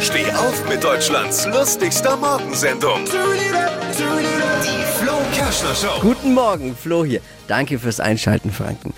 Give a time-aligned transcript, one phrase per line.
[0.00, 3.00] Steh auf mit Deutschlands lustigster Morgensendung.
[3.06, 6.00] Die Flo Kerschner Show.
[6.02, 7.20] Guten Morgen, Flo hier.
[7.48, 8.92] Danke fürs Einschalten, Franken.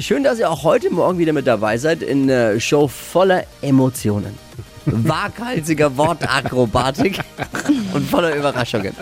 [0.00, 4.38] Schön, dass ihr auch heute Morgen wieder mit dabei seid in einer Show voller Emotionen.
[4.86, 7.20] Waghalsiger Wortakrobatik
[7.94, 8.94] und voller Überraschungen.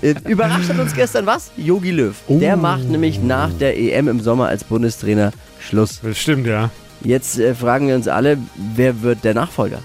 [0.00, 1.50] Äh, Überrascht hat uns gestern was?
[1.56, 2.16] Yogi Löw.
[2.28, 6.00] Der macht nämlich nach der EM im Sommer als Bundestrainer Schluss.
[6.02, 6.70] Das stimmt, ja.
[7.04, 9.78] Jetzt äh, fragen wir uns alle, wer wird der Nachfolger?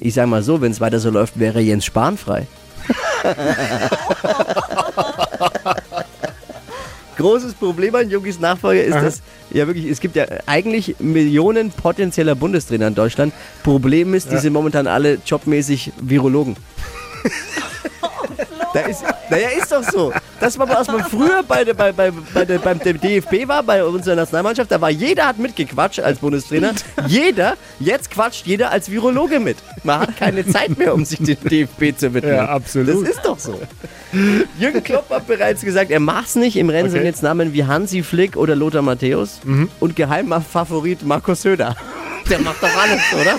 [0.00, 2.46] Ich sage mal so, wenn es weiter so läuft, wäre Jens Spahn frei.
[7.16, 9.02] Großes Problem an Yogis Nachfolger ist, Aha.
[9.04, 13.32] dass ja wirklich, es gibt ja eigentlich Millionen potenzieller Bundestrainer in Deutschland.
[13.62, 14.40] Problem ist, die Ja.
[14.40, 16.56] sind momentan alle jobmäßig Virologen.
[18.74, 20.12] Da ist, naja, ist doch so.
[20.40, 23.82] Das war, was man früher bei, der- bei, bei, bei der, beim DFB war, bei
[23.84, 24.70] unserer Nationalmannschaft.
[24.70, 26.72] Da war jeder hat mitgequatscht als Bundestrainer.
[27.06, 29.56] Jeder, jetzt quatscht jeder als Virologe mit.
[29.82, 32.34] Man hat keine Zeit mehr, um sich dem DFB zu widmen.
[32.34, 33.02] Ja, absolut.
[33.06, 33.60] Das ist doch so.
[34.58, 36.56] Jürgen Klopp hat bereits gesagt, er macht's nicht.
[36.56, 37.08] Im Rennen sind Okay.
[37.08, 39.40] jetzt Namen wie Hansi Flick oder Lothar Matthäus.
[39.80, 41.76] Und geheimer Favorit Markus Söder.
[42.28, 43.38] Der macht doch alles, oder?